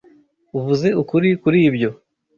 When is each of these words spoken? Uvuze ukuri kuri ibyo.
Uvuze 0.57 0.87
ukuri 1.01 1.29
kuri 1.41 1.59
ibyo. 1.69 1.89